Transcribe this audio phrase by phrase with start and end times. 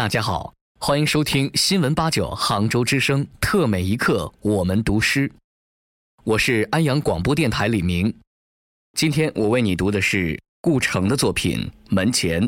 [0.00, 5.30] 大家好，欢迎收听新闻八九杭州之声特美一刻，我们读诗。
[6.24, 8.18] 我是安阳广播电台李明，
[8.96, 12.42] 今天我为你读的是顾城的作品《门前》。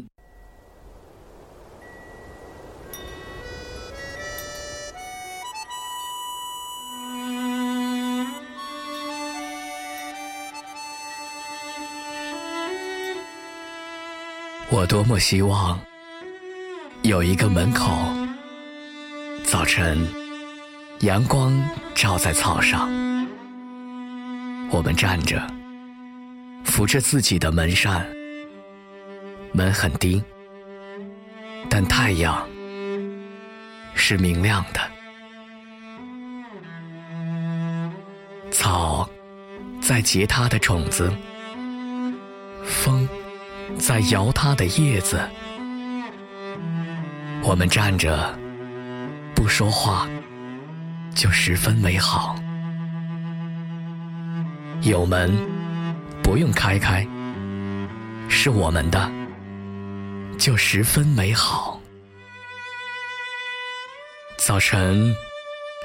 [14.70, 15.78] 我多么希望
[17.02, 17.90] 有一个门口，
[19.44, 20.06] 早晨
[21.00, 21.52] 阳光
[21.96, 22.88] 照在草上，
[24.70, 25.42] 我们站着，
[26.64, 28.06] 扶着自己的门扇，
[29.52, 30.22] 门很低，
[31.68, 32.46] 但太阳
[33.94, 34.80] 是明亮的，
[38.52, 39.10] 草
[39.80, 41.12] 在结它的种子，
[42.64, 43.08] 风。
[43.78, 45.18] 在摇它的叶子，
[47.44, 48.38] 我们站着
[49.34, 50.08] 不说话，
[51.14, 52.36] 就十分美好。
[54.82, 55.30] 有门
[56.22, 57.06] 不用开开，
[58.28, 59.10] 是我们的，
[60.38, 61.80] 就十分美好。
[64.38, 65.14] 早晨，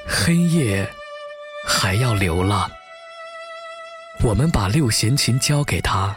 [0.07, 0.87] 黑夜
[1.67, 2.69] 还要流浪，
[4.23, 6.15] 我们把六弦琴交给他。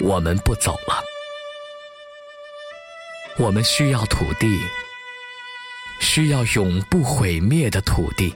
[0.00, 1.02] 我们不走了，
[3.36, 4.60] 我们需要土地，
[6.00, 8.32] 需要永不毁灭的土地。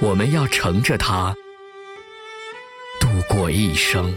[0.00, 1.34] 我们要乘着它
[2.98, 4.16] 度过一生。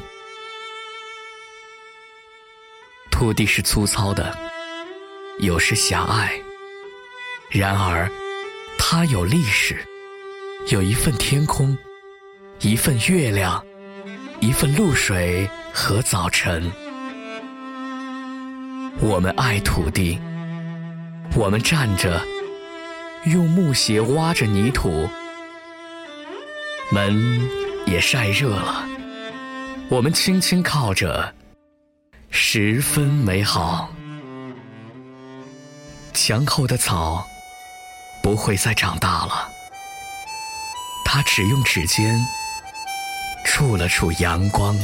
[3.12, 4.38] 土地是粗糙的，
[5.40, 6.42] 有时狭隘，
[7.50, 8.10] 然而
[8.80, 9.86] 它有历史，
[10.68, 11.78] 有一份天空，
[12.62, 13.62] 一份月亮。
[14.40, 16.72] 一份露水和早晨，
[19.00, 20.20] 我们爱土地，
[21.36, 22.20] 我们站着，
[23.26, 25.08] 用木鞋挖着泥土，
[26.92, 27.48] 门
[27.86, 28.84] 也晒热了，
[29.90, 31.32] 我们轻轻靠着，
[32.32, 33.90] 十分美好。
[36.14, 37.26] 墙后的草
[38.24, 39.48] 不会再长大了，
[41.06, 42.20] 它只用指尖。
[43.46, 44.78] 触了触阳光。